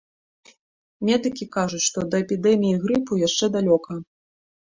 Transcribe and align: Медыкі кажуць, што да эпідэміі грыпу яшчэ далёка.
Медыкі 1.09 1.45
кажуць, 1.57 1.81
што 1.89 1.99
да 2.15 2.23
эпідэміі 2.25 2.79
грыпу 2.87 3.19
яшчэ 3.27 3.45
далёка. 3.59 4.01